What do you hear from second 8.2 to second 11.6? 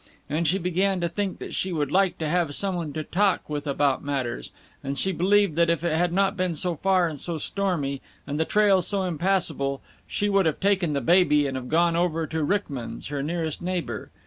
and the trail so impassable, she would have taken the baby and